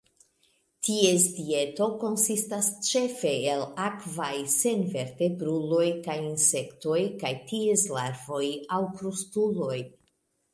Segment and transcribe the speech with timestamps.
[0.85, 8.43] Ties dieto konsistas ĉefe el akvaj senvertebruloj kiaj insektoj kaj ties larvoj,
[8.79, 9.79] aŭ krustuloj.